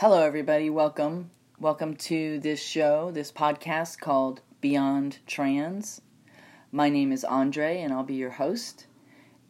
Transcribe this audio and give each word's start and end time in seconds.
Hello, 0.00 0.22
everybody. 0.22 0.70
Welcome. 0.70 1.32
Welcome 1.58 1.96
to 1.96 2.38
this 2.38 2.62
show, 2.62 3.10
this 3.10 3.32
podcast 3.32 3.98
called 3.98 4.42
Beyond 4.60 5.18
Trans. 5.26 6.02
My 6.70 6.88
name 6.88 7.10
is 7.10 7.24
Andre, 7.24 7.80
and 7.80 7.92
I'll 7.92 8.04
be 8.04 8.14
your 8.14 8.30
host. 8.30 8.86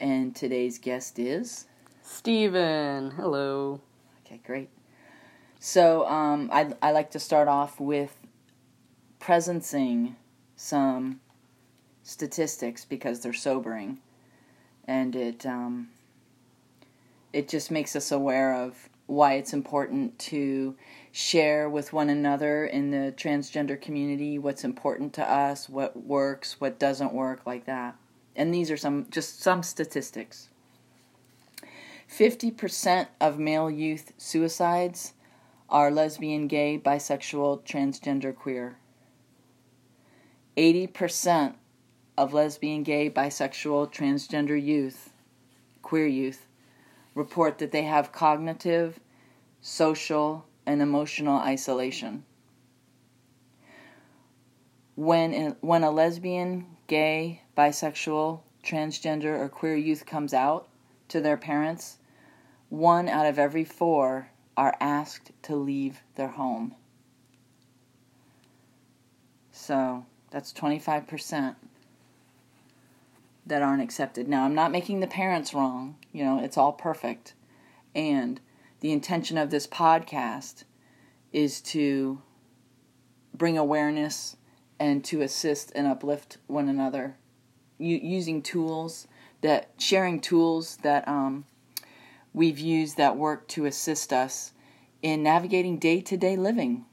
And 0.00 0.34
today's 0.34 0.78
guest 0.78 1.18
is 1.18 1.66
Steven. 2.00 3.10
Hello. 3.10 3.82
Okay, 4.24 4.40
great. 4.42 4.70
So, 5.60 6.08
um, 6.08 6.48
I 6.50 6.72
I 6.80 6.92
like 6.92 7.10
to 7.10 7.18
start 7.18 7.46
off 7.46 7.78
with 7.78 8.16
presencing 9.20 10.14
some 10.56 11.20
statistics 12.02 12.86
because 12.86 13.20
they're 13.20 13.34
sobering, 13.34 13.98
and 14.86 15.14
it 15.14 15.44
um, 15.44 15.90
it 17.34 17.50
just 17.50 17.70
makes 17.70 17.94
us 17.94 18.10
aware 18.10 18.54
of 18.54 18.88
why 19.08 19.34
it's 19.34 19.54
important 19.54 20.18
to 20.18 20.76
share 21.10 21.68
with 21.68 21.94
one 21.94 22.10
another 22.10 22.66
in 22.66 22.90
the 22.90 23.12
transgender 23.16 23.80
community 23.80 24.38
what's 24.38 24.64
important 24.64 25.14
to 25.14 25.28
us, 25.28 25.68
what 25.68 25.96
works, 25.96 26.60
what 26.60 26.78
doesn't 26.78 27.14
work, 27.14 27.40
like 27.46 27.64
that. 27.64 27.96
And 28.36 28.52
these 28.52 28.70
are 28.70 28.76
some 28.76 29.06
just 29.10 29.40
some 29.42 29.62
statistics. 29.62 30.50
50% 32.08 33.08
of 33.20 33.38
male 33.38 33.70
youth 33.70 34.12
suicides 34.18 35.14
are 35.70 35.90
lesbian, 35.90 36.46
gay, 36.46 36.78
bisexual, 36.78 37.62
transgender, 37.64 38.34
queer. 38.34 38.76
80% 40.56 41.54
of 42.16 42.34
lesbian, 42.34 42.82
gay, 42.82 43.08
bisexual, 43.08 43.92
transgender 43.92 44.60
youth, 44.62 45.12
queer 45.82 46.06
youth, 46.06 46.47
report 47.14 47.58
that 47.58 47.72
they 47.72 47.82
have 47.82 48.12
cognitive, 48.12 49.00
social, 49.60 50.46
and 50.66 50.82
emotional 50.82 51.38
isolation. 51.38 52.24
When, 54.94 55.56
when 55.60 55.84
a 55.84 55.90
lesbian, 55.90 56.66
gay, 56.86 57.42
bisexual, 57.56 58.40
transgender, 58.64 59.38
or 59.38 59.48
queer 59.48 59.76
youth 59.76 60.04
comes 60.06 60.34
out 60.34 60.68
to 61.08 61.20
their 61.20 61.36
parents, 61.36 61.98
one 62.68 63.08
out 63.08 63.26
of 63.26 63.38
every 63.38 63.64
four 63.64 64.30
are 64.56 64.76
asked 64.80 65.30
to 65.42 65.56
leave 65.56 66.02
their 66.16 66.28
home. 66.28 66.74
So 69.52 70.04
that's 70.30 70.52
25% 70.52 71.56
that 73.48 73.62
aren't 73.62 73.82
accepted. 73.82 74.28
Now, 74.28 74.44
I'm 74.44 74.54
not 74.54 74.70
making 74.70 75.00
the 75.00 75.06
parents 75.06 75.54
wrong. 75.54 75.96
You 76.12 76.24
know, 76.24 76.38
it's 76.38 76.56
all 76.56 76.72
perfect. 76.72 77.34
And 77.94 78.40
the 78.80 78.92
intention 78.92 79.36
of 79.38 79.50
this 79.50 79.66
podcast 79.66 80.64
is 81.32 81.60
to 81.60 82.22
bring 83.34 83.58
awareness 83.58 84.36
and 84.78 85.04
to 85.04 85.22
assist 85.22 85.72
and 85.74 85.86
uplift 85.86 86.38
one 86.46 86.68
another 86.68 87.16
using 87.78 88.42
tools 88.42 89.06
that 89.40 89.70
sharing 89.78 90.20
tools 90.20 90.78
that 90.82 91.06
um, 91.06 91.44
we've 92.32 92.58
used 92.58 92.96
that 92.96 93.16
work 93.16 93.46
to 93.48 93.66
assist 93.66 94.12
us 94.12 94.52
in 95.00 95.22
navigating 95.22 95.78
day-to-day 95.78 96.36
living 96.36 96.84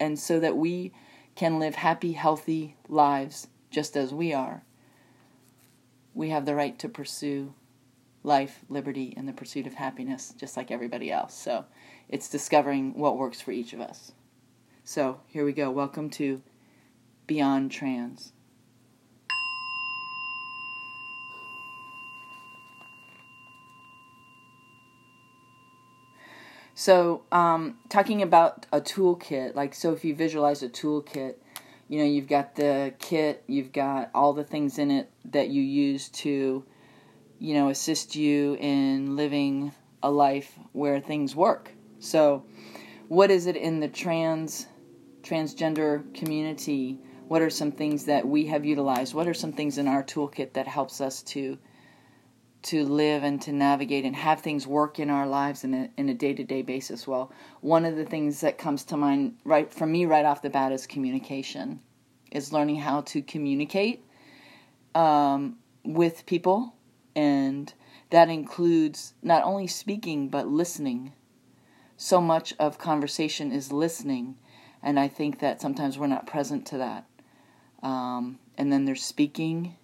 and 0.00 0.18
so 0.18 0.40
that 0.40 0.56
we 0.56 0.92
can 1.36 1.60
live 1.60 1.76
happy 1.76 2.12
healthy 2.12 2.76
lives 2.88 3.46
just 3.70 3.96
as 3.96 4.12
we 4.12 4.32
are 4.32 4.62
we 6.18 6.30
have 6.30 6.46
the 6.46 6.54
right 6.54 6.76
to 6.80 6.88
pursue 6.88 7.54
life, 8.24 8.64
liberty, 8.68 9.14
and 9.16 9.28
the 9.28 9.32
pursuit 9.32 9.68
of 9.68 9.74
happiness, 9.74 10.34
just 10.36 10.56
like 10.56 10.72
everybody 10.72 11.12
else. 11.12 11.32
So 11.32 11.64
it's 12.08 12.28
discovering 12.28 12.98
what 12.98 13.16
works 13.16 13.40
for 13.40 13.52
each 13.52 13.72
of 13.72 13.80
us. 13.80 14.10
So 14.82 15.20
here 15.28 15.44
we 15.44 15.52
go. 15.52 15.70
Welcome 15.70 16.10
to 16.10 16.42
Beyond 17.28 17.70
Trans. 17.70 18.32
So, 26.74 27.22
um, 27.30 27.78
talking 27.88 28.22
about 28.22 28.66
a 28.72 28.80
toolkit, 28.80 29.54
like, 29.54 29.72
so 29.72 29.92
if 29.92 30.04
you 30.04 30.16
visualize 30.16 30.64
a 30.64 30.68
toolkit, 30.68 31.36
you 31.88 31.98
know, 31.98 32.04
you've 32.04 32.28
got 32.28 32.54
the 32.54 32.94
kit, 32.98 33.42
you've 33.46 33.72
got 33.72 34.10
all 34.14 34.34
the 34.34 34.44
things 34.44 34.78
in 34.78 34.90
it 34.90 35.10
that 35.32 35.48
you 35.48 35.62
use 35.62 36.08
to, 36.10 36.64
you 37.38 37.54
know, 37.54 37.70
assist 37.70 38.14
you 38.14 38.56
in 38.60 39.16
living 39.16 39.72
a 40.02 40.10
life 40.10 40.58
where 40.72 41.00
things 41.00 41.34
work. 41.34 41.72
So, 41.98 42.44
what 43.08 43.30
is 43.30 43.46
it 43.46 43.56
in 43.56 43.80
the 43.80 43.88
trans 43.88 44.66
transgender 45.22 46.14
community? 46.14 46.98
What 47.26 47.42
are 47.42 47.50
some 47.50 47.72
things 47.72 48.04
that 48.04 48.26
we 48.26 48.46
have 48.46 48.64
utilized? 48.64 49.14
What 49.14 49.26
are 49.26 49.34
some 49.34 49.52
things 49.52 49.78
in 49.78 49.88
our 49.88 50.02
toolkit 50.02 50.52
that 50.52 50.68
helps 50.68 51.00
us 51.00 51.22
to 51.24 51.58
to 52.68 52.84
live 52.84 53.22
and 53.22 53.40
to 53.40 53.50
navigate 53.50 54.04
and 54.04 54.14
have 54.14 54.40
things 54.42 54.66
work 54.66 54.98
in 54.98 55.08
our 55.08 55.26
lives 55.26 55.64
in 55.64 55.72
a 55.72 55.90
in 55.96 56.10
a 56.10 56.14
day 56.14 56.34
to 56.34 56.44
day 56.44 56.60
basis. 56.60 57.06
Well, 57.06 57.32
one 57.62 57.86
of 57.86 57.96
the 57.96 58.04
things 58.04 58.42
that 58.42 58.58
comes 58.58 58.84
to 58.84 58.96
mind 58.98 59.38
right 59.44 59.72
for 59.72 59.86
me 59.86 60.04
right 60.04 60.26
off 60.26 60.42
the 60.42 60.50
bat 60.50 60.70
is 60.72 60.86
communication, 60.86 61.80
is 62.30 62.52
learning 62.52 62.76
how 62.76 63.00
to 63.02 63.22
communicate 63.22 64.04
um, 64.94 65.56
with 65.82 66.26
people, 66.26 66.74
and 67.16 67.72
that 68.10 68.28
includes 68.28 69.14
not 69.22 69.44
only 69.44 69.66
speaking 69.66 70.28
but 70.28 70.46
listening. 70.46 71.14
So 71.96 72.20
much 72.20 72.52
of 72.58 72.76
conversation 72.78 73.50
is 73.50 73.72
listening, 73.72 74.36
and 74.82 75.00
I 75.00 75.08
think 75.08 75.38
that 75.38 75.62
sometimes 75.62 75.98
we're 75.98 76.06
not 76.06 76.26
present 76.26 76.66
to 76.66 76.78
that. 76.78 77.06
Um, 77.82 78.38
and 78.58 78.70
then 78.70 78.84
there's 78.84 79.02
speaking 79.02 79.77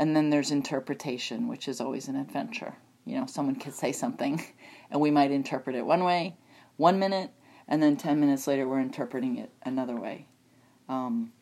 and 0.00 0.16
then 0.16 0.30
there's 0.30 0.50
interpretation, 0.50 1.46
which 1.46 1.68
is 1.68 1.78
always 1.78 2.08
an 2.08 2.16
adventure. 2.16 2.74
You 3.04 3.20
know, 3.20 3.26
someone 3.26 3.54
could 3.54 3.74
say 3.74 3.92
something 3.92 4.42
and 4.90 4.98
we 4.98 5.10
might 5.10 5.30
interpret 5.30 5.76
it 5.76 5.84
one 5.84 6.04
way, 6.04 6.36
one 6.78 6.98
minute, 6.98 7.30
and 7.68 7.82
then 7.82 7.98
10 7.98 8.18
minutes 8.18 8.46
later 8.46 8.66
we're 8.66 8.80
interpreting 8.80 9.36
it 9.36 9.50
another 9.62 9.94
way. 9.94 10.26
Um, 10.88 11.32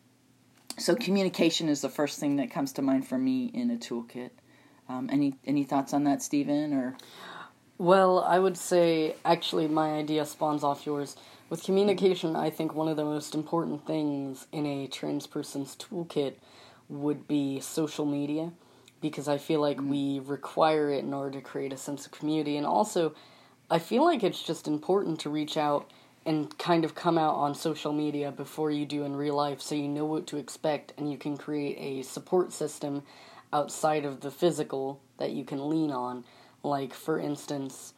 so 0.77 0.93
communication 0.93 1.69
is 1.69 1.79
the 1.79 1.87
first 1.87 2.19
thing 2.19 2.35
that 2.35 2.51
comes 2.51 2.73
to 2.73 2.81
mind 2.81 3.07
for 3.07 3.17
me 3.17 3.45
in 3.45 3.71
a 3.71 3.77
toolkit. 3.77 4.31
Um, 4.89 5.09
any 5.09 5.35
any 5.45 5.63
thoughts 5.63 5.93
on 5.93 6.03
that, 6.03 6.21
Stephen? 6.21 6.73
Or 6.73 6.97
well, 7.77 8.19
I 8.19 8.39
would 8.39 8.57
say 8.57 9.15
actually 9.23 9.69
my 9.69 9.93
idea 9.93 10.25
spawns 10.25 10.65
off 10.65 10.85
yours. 10.85 11.15
With 11.49 11.63
communication, 11.63 12.35
I 12.35 12.49
think 12.49 12.73
one 12.75 12.89
of 12.89 12.97
the 12.97 13.05
most 13.05 13.35
important 13.35 13.87
things 13.87 14.47
in 14.51 14.65
a 14.65 14.87
trans 14.87 15.27
person's 15.27 15.77
toolkit 15.77 16.33
would 16.89 17.27
be 17.27 17.59
social 17.59 18.05
media 18.05 18.51
because 19.01 19.27
I 19.27 19.37
feel 19.37 19.61
like 19.61 19.77
mm-hmm. 19.77 19.89
we 19.89 20.19
require 20.19 20.91
it 20.91 21.03
in 21.03 21.13
order 21.13 21.39
to 21.39 21.41
create 21.41 21.71
a 21.71 21.77
sense 21.77 22.05
of 22.05 22.11
community. 22.11 22.57
And 22.57 22.65
also, 22.65 23.13
I 23.69 23.79
feel 23.79 24.03
like 24.03 24.23
it's 24.23 24.41
just 24.41 24.67
important 24.67 25.19
to 25.21 25.29
reach 25.29 25.55
out 25.55 25.91
and 26.25 26.57
kind 26.57 26.83
of 26.83 26.95
come 26.95 27.17
out 27.17 27.35
on 27.35 27.55
social 27.55 27.93
media 27.93 28.31
before 28.31 28.71
you 28.71 28.85
do 28.85 29.03
in 29.03 29.15
real 29.15 29.35
life 29.35 29.61
so 29.61 29.73
you 29.73 29.87
know 29.87 30.05
what 30.05 30.27
to 30.27 30.37
expect 30.37 30.93
and 30.97 31.09
you 31.09 31.17
can 31.17 31.37
create 31.37 31.77
a 31.79 32.03
support 32.03 32.51
system 32.51 33.03
outside 33.53 34.05
of 34.05 34.19
the 34.21 34.29
physical 34.29 35.01
that 35.17 35.31
you 35.31 35.43
can 35.43 35.69
lean 35.69 35.91
on. 35.91 36.25
Like, 36.61 36.93
for 36.93 37.19
instance, 37.19 37.93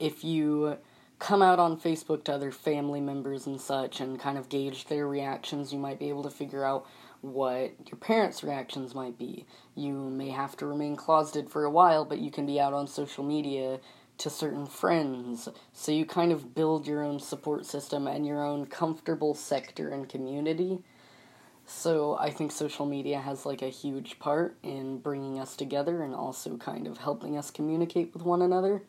if 0.00 0.24
you 0.24 0.76
come 1.22 1.40
out 1.40 1.60
on 1.60 1.78
Facebook 1.78 2.24
to 2.24 2.32
other 2.32 2.50
family 2.50 3.00
members 3.00 3.46
and 3.46 3.60
such 3.60 4.00
and 4.00 4.18
kind 4.18 4.36
of 4.36 4.48
gauge 4.48 4.86
their 4.86 5.06
reactions, 5.06 5.72
you 5.72 5.78
might 5.78 6.00
be 6.00 6.08
able 6.08 6.24
to 6.24 6.30
figure 6.30 6.64
out 6.64 6.84
what 7.20 7.70
your 7.88 7.96
parents' 8.00 8.42
reactions 8.42 8.92
might 8.92 9.16
be. 9.16 9.46
You 9.76 9.92
may 9.92 10.30
have 10.30 10.56
to 10.56 10.66
remain 10.66 10.96
closeted 10.96 11.48
for 11.48 11.62
a 11.62 11.70
while, 11.70 12.04
but 12.04 12.18
you 12.18 12.32
can 12.32 12.44
be 12.44 12.58
out 12.58 12.72
on 12.72 12.88
social 12.88 13.22
media 13.22 13.78
to 14.18 14.28
certain 14.28 14.66
friends. 14.66 15.48
So 15.72 15.92
you 15.92 16.04
kind 16.04 16.32
of 16.32 16.56
build 16.56 16.88
your 16.88 17.04
own 17.04 17.20
support 17.20 17.66
system 17.66 18.08
and 18.08 18.26
your 18.26 18.44
own 18.44 18.66
comfortable 18.66 19.34
sector 19.36 19.90
and 19.90 20.08
community. 20.08 20.80
So 21.66 22.16
I 22.18 22.30
think 22.30 22.50
social 22.50 22.84
media 22.84 23.20
has 23.20 23.46
like 23.46 23.62
a 23.62 23.68
huge 23.68 24.18
part 24.18 24.56
in 24.64 24.98
bringing 24.98 25.38
us 25.38 25.54
together 25.54 26.02
and 26.02 26.16
also 26.16 26.56
kind 26.56 26.88
of 26.88 26.98
helping 26.98 27.38
us 27.38 27.52
communicate 27.52 28.12
with 28.12 28.24
one 28.24 28.42
another. 28.42 28.82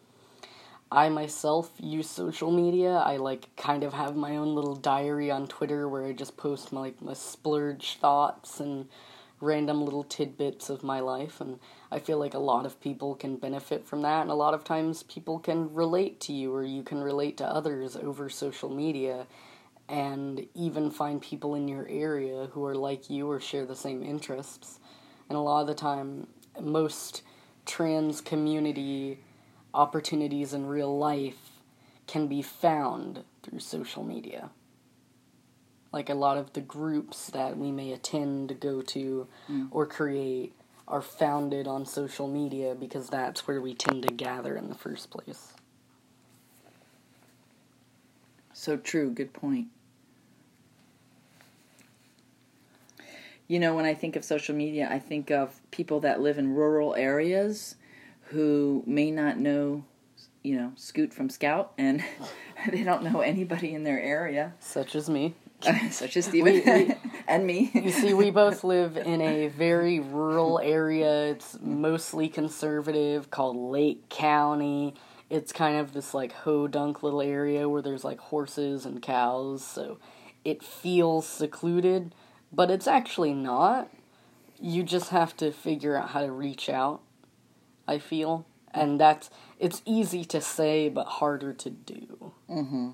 I 0.94 1.10
myself 1.10 1.72
use 1.80 2.08
social 2.08 2.52
media. 2.52 2.98
I 2.98 3.18
like 3.18 3.56
kind 3.56 3.84
of 3.84 3.94
have 3.94 4.16
my 4.16 4.38
own 4.38 4.54
little 4.54 4.76
diary 4.76 5.32
on 5.32 5.48
Twitter 5.48 5.90
where 5.90 6.06
I 6.06 6.14
just 6.14 6.38
post 6.38 6.72
my 6.72 6.82
like 6.82 7.02
my 7.02 7.14
splurge 7.14 7.98
thoughts 7.98 8.60
and 8.60 8.88
random 9.42 9.84
little 9.84 10.04
tidbits 10.04 10.70
of 10.70 10.84
my 10.84 11.00
life 11.00 11.42
and 11.42 11.60
I 11.92 11.98
feel 11.98 12.20
like 12.20 12.36
a 12.36 12.40
lot 12.40 12.68
of 12.68 12.80
people 12.80 13.16
can 13.16 13.38
benefit 13.38 13.88
from 13.88 14.04
that 14.04 14.22
and 14.22 14.30
a 14.30 14.36
lot 14.36 14.54
of 14.54 14.64
times 14.64 15.02
people 15.02 15.40
can 15.40 15.74
relate 15.74 16.20
to 16.22 16.34
you 16.34 16.54
or 16.54 16.64
you 16.64 16.84
can 16.84 17.02
relate 17.02 17.38
to 17.38 17.46
others 17.46 17.96
over 17.96 18.30
social 18.30 18.70
media 18.70 19.26
and 19.90 20.46
even 20.54 20.92
find 20.92 21.20
people 21.24 21.56
in 21.56 21.68
your 21.68 21.88
area 21.90 22.50
who 22.52 22.64
are 22.66 22.76
like 22.76 23.10
you 23.10 23.30
or 23.30 23.40
share 23.40 23.66
the 23.66 23.76
same 23.76 24.04
interests. 24.04 24.80
And 25.28 25.38
a 25.38 25.42
lot 25.42 25.62
of 25.62 25.68
the 25.68 25.74
time 25.74 26.28
most 26.62 27.24
trans 27.66 28.22
community 28.22 29.23
opportunities 29.74 30.54
in 30.54 30.68
real 30.68 30.98
life 30.98 31.52
can 32.08 32.28
be 32.28 32.42
found 32.42 33.24
through 33.42 33.60
social 33.60 34.04
media. 34.04 34.50
Like 35.92 36.10
a 36.10 36.16
lot 36.16 36.38
of 36.38 36.54
the 36.54 36.62
groups 36.62 37.28
that 37.28 37.58
we 37.58 37.72
may 37.72 37.92
attend, 37.92 38.60
go 38.60 38.82
to, 38.82 39.28
Mm. 39.50 39.68
or 39.72 39.86
create 39.86 40.54
are 40.88 41.02
founded 41.02 41.68
on 41.68 41.86
social 41.86 42.28
media 42.28 42.76
because 42.76 43.10
that's 43.10 43.48
where 43.48 43.62
we 43.62 43.74
tend 43.74 44.04
to 44.04 44.14
gather 44.14 44.56
in 44.58 44.70
the 44.70 44.76
first 44.76 45.10
place. 45.10 45.54
So 48.54 48.78
true. 48.78 49.10
Good 49.10 49.34
point. 49.34 49.68
You 53.48 53.60
know, 53.60 53.76
when 53.76 53.86
I 53.86 53.94
think 53.94 54.16
of 54.16 54.24
social 54.24 54.56
media, 54.56 54.88
I 54.90 55.00
think 55.00 55.30
of 55.30 55.62
people 55.72 56.00
that 56.02 56.22
live 56.22 56.38
in 56.38 56.54
rural 56.54 56.96
areas 56.96 57.76
who 58.34 58.84
may 58.86 59.12
not 59.12 59.38
know, 59.40 59.84
you 60.44 60.56
know, 60.58 60.72
Scoot 60.76 61.14
from 61.14 61.30
Scout, 61.30 61.72
and 61.78 62.04
they 62.72 62.84
don't 62.84 63.04
know 63.04 63.22
anybody 63.22 63.74
in 63.74 63.84
their 63.84 64.00
area, 64.02 64.54
Such 64.60 64.96
as 64.96 65.10
me. 65.10 65.36
such 65.92 66.18
as 66.18 66.26
Steven 66.26 66.54
We- 66.54 66.60
we- 66.62 66.96
and 67.28 67.48
me. 67.48 67.72
You 67.74 67.90
see, 67.92 68.14
we 68.14 68.32
both 68.32 68.66
live 68.66 68.98
in 68.98 69.22
a 69.22 69.48
very 69.48 70.00
rural 70.02 70.60
area. 70.60 71.28
It's 71.28 71.58
mostly 71.62 72.28
conservative, 72.28 73.32
called 73.32 73.56
Lake 73.56 74.10
County. 74.10 74.94
It's 75.30 75.54
kind 75.54 75.78
of 75.78 75.94
this 75.94 76.14
like 76.14 76.34
ho 76.34 76.68
dunk 76.68 77.02
little 77.02 77.22
area 77.22 77.70
where 77.70 77.82
there's 77.82 78.04
like 78.04 78.20
horses 78.20 78.86
and 78.86 79.02
cows, 79.02 79.64
so 79.64 80.00
it 80.44 80.62
feels 80.62 81.26
secluded, 81.26 82.14
but 82.52 82.70
it's 82.70 82.88
actually 82.88 83.34
not. 83.34 83.90
You 84.60 84.84
just 84.84 85.10
have 85.12 85.36
to 85.38 85.52
figure 85.52 85.96
out 85.96 86.10
how 86.10 86.22
to 86.26 86.32
reach 86.32 86.68
out, 86.70 87.00
I 87.88 88.00
feel. 88.00 88.46
And 88.74 89.00
that's, 89.00 89.30
it's 89.60 89.82
easy 89.86 90.26
to 90.26 90.42
say, 90.42 90.90
but 90.90 91.06
harder 91.06 91.54
to 91.54 91.70
do. 91.70 92.34
mm-hmm. 92.50 92.90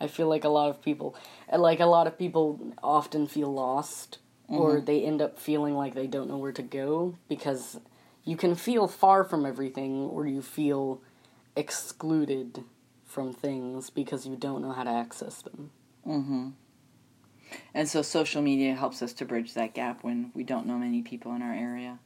I 0.00 0.06
feel 0.06 0.28
like 0.28 0.44
a 0.44 0.48
lot 0.48 0.70
of 0.70 0.82
people, 0.82 1.16
like 1.52 1.80
a 1.80 1.86
lot 1.86 2.06
of 2.06 2.18
people, 2.18 2.72
often 2.82 3.26
feel 3.26 3.52
lost, 3.52 4.18
or 4.48 4.80
they 4.80 5.02
end 5.02 5.20
up 5.20 5.38
feeling 5.38 5.74
like 5.74 5.94
they 5.94 6.06
don't 6.06 6.28
know 6.28 6.38
where 6.38 6.52
to 6.52 6.62
go 6.62 7.16
because 7.28 7.78
you 8.24 8.36
can 8.36 8.54
feel 8.54 8.86
far 8.88 9.24
from 9.24 9.44
everything, 9.44 10.04
or 10.06 10.26
you 10.26 10.40
feel 10.40 11.00
excluded 11.56 12.64
from 13.04 13.32
things 13.32 13.90
because 13.90 14.26
you 14.26 14.36
don't 14.36 14.62
know 14.62 14.72
how 14.72 14.84
to 14.84 14.90
access 14.90 15.42
them. 15.42 15.70
Mm-hmm. 16.06 16.48
And 17.74 17.88
so 17.88 18.02
social 18.02 18.42
media 18.42 18.74
helps 18.74 19.02
us 19.02 19.12
to 19.14 19.24
bridge 19.24 19.54
that 19.54 19.74
gap 19.74 20.04
when 20.04 20.30
we 20.34 20.44
don't 20.44 20.66
know 20.66 20.78
many 20.78 21.02
people 21.02 21.34
in 21.34 21.42
our 21.42 21.52
area. 21.52 21.98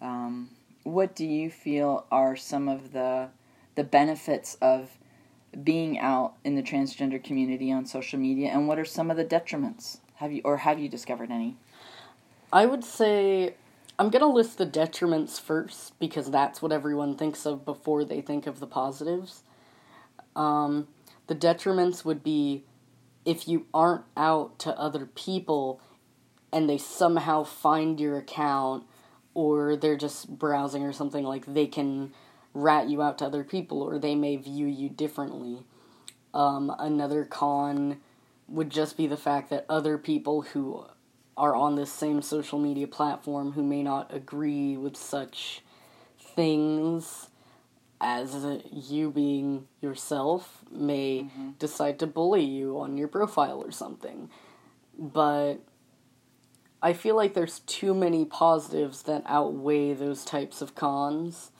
Um, 0.00 0.50
what 0.82 1.14
do 1.14 1.24
you 1.24 1.50
feel 1.50 2.06
are 2.10 2.36
some 2.36 2.68
of 2.68 2.92
the 2.92 3.28
the 3.74 3.84
benefits 3.84 4.56
of 4.60 4.90
being 5.64 5.98
out 5.98 6.34
in 6.44 6.54
the 6.54 6.62
transgender 6.62 7.22
community 7.22 7.72
on 7.72 7.86
social 7.86 8.18
media, 8.18 8.48
and 8.48 8.68
what 8.68 8.78
are 8.78 8.84
some 8.84 9.10
of 9.10 9.16
the 9.16 9.24
detriments? 9.24 9.98
Have 10.16 10.32
you 10.32 10.42
or 10.44 10.58
have 10.58 10.78
you 10.78 10.88
discovered 10.88 11.30
any? 11.30 11.56
I 12.52 12.66
would 12.66 12.84
say 12.84 13.54
I'm 13.98 14.10
going 14.10 14.22
to 14.22 14.26
list 14.26 14.58
the 14.58 14.66
detriments 14.66 15.40
first 15.40 15.98
because 15.98 16.30
that's 16.30 16.62
what 16.62 16.72
everyone 16.72 17.16
thinks 17.16 17.44
of 17.46 17.64
before 17.64 18.04
they 18.04 18.20
think 18.20 18.46
of 18.46 18.58
the 18.58 18.66
positives. 18.66 19.42
Um, 20.34 20.88
the 21.26 21.34
detriments 21.34 22.04
would 22.04 22.22
be 22.22 22.64
if 23.24 23.46
you 23.46 23.66
aren't 23.74 24.04
out 24.16 24.58
to 24.60 24.70
other 24.78 25.04
people 25.06 25.80
and 26.52 26.68
they 26.68 26.78
somehow 26.78 27.44
find 27.44 28.00
your 28.00 28.16
account 28.16 28.84
or 29.34 29.76
they're 29.76 29.96
just 29.96 30.38
browsing 30.38 30.82
or 30.82 30.92
something 30.92 31.24
like 31.24 31.46
they 31.46 31.66
can 31.66 32.12
rat 32.52 32.88
you 32.88 33.00
out 33.00 33.18
to 33.18 33.24
other 33.24 33.44
people 33.44 33.82
or 33.82 33.98
they 33.98 34.14
may 34.14 34.36
view 34.36 34.66
you 34.66 34.88
differently. 34.88 35.64
Um, 36.34 36.74
another 36.78 37.24
con 37.24 38.00
would 38.48 38.70
just 38.70 38.96
be 38.96 39.06
the 39.06 39.16
fact 39.16 39.50
that 39.50 39.64
other 39.68 39.96
people 39.98 40.42
who 40.42 40.84
are 41.36 41.54
on 41.54 41.76
this 41.76 41.92
same 41.92 42.22
social 42.22 42.58
media 42.58 42.86
platform 42.86 43.52
who 43.52 43.62
may 43.62 43.82
not 43.82 44.12
agree 44.12 44.76
with 44.76 44.96
such 44.96 45.62
things 46.18 47.28
as 48.00 48.46
you 48.72 49.10
being 49.10 49.66
yourself 49.80 50.64
may 50.70 51.26
decide 51.58 51.98
to 51.98 52.06
bully 52.06 52.44
you 52.44 52.78
on 52.78 52.96
your 52.96 53.08
profile 53.08 53.62
or 53.62 53.70
something. 53.70 54.30
But 54.98 55.60
I 56.82 56.92
feel 56.92 57.14
like 57.14 57.34
there's 57.34 57.60
too 57.60 57.94
many 57.94 58.24
positives 58.24 59.02
that 59.02 59.22
outweigh 59.26 59.92
those 59.92 60.24
types 60.24 60.62
of 60.62 60.74
cons 60.74 61.50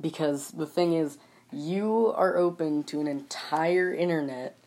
because 0.00 0.52
the 0.52 0.66
thing 0.66 0.94
is 0.94 1.18
you 1.52 2.12
are 2.16 2.36
open 2.36 2.82
to 2.84 3.00
an 3.00 3.06
entire 3.06 3.92
internet 3.92 4.58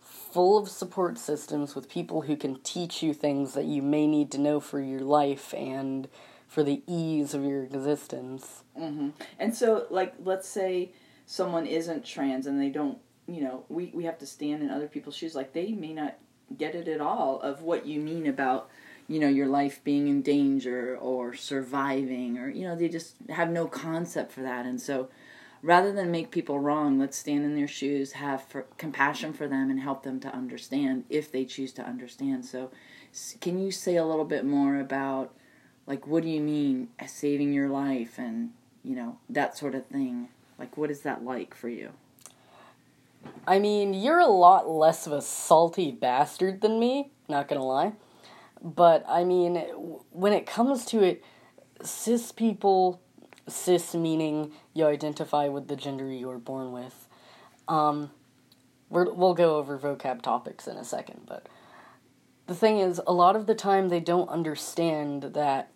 full 0.00 0.56
of 0.56 0.68
support 0.68 1.18
systems 1.18 1.74
with 1.74 1.88
people 1.88 2.22
who 2.22 2.36
can 2.36 2.60
teach 2.62 3.02
you 3.02 3.12
things 3.12 3.54
that 3.54 3.64
you 3.64 3.82
may 3.82 4.06
need 4.06 4.30
to 4.30 4.38
know 4.38 4.60
for 4.60 4.80
your 4.80 5.00
life 5.00 5.52
and 5.54 6.08
for 6.46 6.62
the 6.62 6.82
ease 6.86 7.34
of 7.34 7.44
your 7.44 7.62
existence. 7.62 8.62
Mm-hmm. 8.78 9.10
And 9.38 9.54
so, 9.54 9.86
like, 9.90 10.14
let's 10.24 10.48
say 10.48 10.92
someone 11.26 11.66
isn't 11.66 12.04
trans 12.04 12.46
and 12.46 12.60
they 12.60 12.70
don't, 12.70 12.98
you 13.28 13.40
know, 13.40 13.64
we, 13.68 13.90
we 13.94 14.04
have 14.04 14.18
to 14.18 14.26
stand 14.26 14.62
in 14.62 14.70
other 14.70 14.88
people's 14.88 15.16
shoes. 15.16 15.34
Like, 15.34 15.52
they 15.52 15.72
may 15.72 15.92
not 15.92 16.16
get 16.56 16.74
it 16.74 16.88
at 16.88 17.00
all 17.00 17.40
of 17.40 17.62
what 17.62 17.86
you 17.86 18.00
mean 18.00 18.26
about, 18.26 18.68
you 19.10 19.18
know, 19.18 19.28
your 19.28 19.48
life 19.48 19.82
being 19.84 20.08
in 20.08 20.22
danger 20.22 20.96
or 20.96 21.34
surviving, 21.34 22.38
or, 22.38 22.48
you 22.48 22.66
know, 22.66 22.76
they 22.76 22.88
just 22.88 23.16
have 23.28 23.50
no 23.50 23.66
concept 23.66 24.32
for 24.32 24.40
that. 24.42 24.64
And 24.64 24.80
so, 24.80 25.10
rather 25.62 25.92
than 25.92 26.10
make 26.10 26.30
people 26.30 26.58
wrong, 26.58 26.98
let's 26.98 27.18
stand 27.18 27.44
in 27.44 27.54
their 27.54 27.68
shoes, 27.68 28.12
have 28.12 28.42
for, 28.42 28.66
compassion 28.78 29.32
for 29.32 29.46
them, 29.48 29.68
and 29.70 29.80
help 29.80 30.04
them 30.04 30.20
to 30.20 30.34
understand 30.34 31.04
if 31.10 31.30
they 31.30 31.44
choose 31.44 31.72
to 31.72 31.82
understand. 31.82 32.46
So, 32.46 32.70
can 33.40 33.58
you 33.58 33.70
say 33.70 33.96
a 33.96 34.06
little 34.06 34.24
bit 34.24 34.46
more 34.46 34.78
about? 34.78 35.34
like 35.90 36.06
what 36.06 36.22
do 36.22 36.28
you 36.28 36.40
mean 36.40 36.88
uh, 37.00 37.06
saving 37.06 37.52
your 37.52 37.68
life 37.68 38.16
and 38.16 38.50
you 38.84 38.94
know 38.94 39.18
that 39.28 39.58
sort 39.58 39.74
of 39.74 39.84
thing 39.86 40.28
like 40.58 40.76
what 40.76 40.90
is 40.90 41.00
that 41.00 41.24
like 41.24 41.54
for 41.54 41.68
you 41.68 41.90
I 43.46 43.58
mean, 43.58 43.92
you're 43.92 44.18
a 44.18 44.26
lot 44.26 44.66
less 44.66 45.06
of 45.06 45.12
a 45.12 45.20
salty 45.20 45.90
bastard 45.90 46.62
than 46.62 46.80
me, 46.80 47.10
not 47.28 47.48
gonna 47.48 47.64
lie. 47.64 47.92
But 48.62 49.04
I 49.08 49.24
mean, 49.24 49.56
when 50.10 50.32
it 50.32 50.46
comes 50.46 50.84
to 50.86 51.02
it, 51.02 51.24
cis 51.82 52.32
people, 52.32 53.00
cis 53.48 53.94
meaning 53.94 54.52
you 54.74 54.86
identify 54.86 55.48
with 55.48 55.68
the 55.68 55.76
gender 55.76 56.10
you 56.10 56.28
were 56.28 56.38
born 56.38 56.72
with, 56.72 57.08
um, 57.68 58.10
we're, 58.88 59.10
we'll 59.12 59.34
go 59.34 59.56
over 59.56 59.78
vocab 59.78 60.20
topics 60.20 60.66
in 60.66 60.76
a 60.76 60.84
second, 60.84 61.22
but 61.26 61.48
the 62.46 62.54
thing 62.54 62.78
is, 62.78 63.00
a 63.06 63.12
lot 63.12 63.36
of 63.36 63.46
the 63.46 63.54
time 63.54 63.88
they 63.88 64.00
don't 64.00 64.28
understand 64.28 65.22
that 65.22 65.70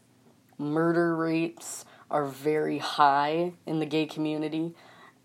murder 0.59 1.15
rates 1.17 1.85
are 2.11 2.27
very 2.27 2.79
high 2.79 3.53
in 3.65 3.79
the 3.79 3.87
gay 3.87 4.07
community 4.07 4.75